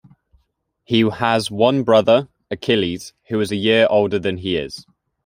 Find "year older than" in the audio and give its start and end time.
3.55-4.37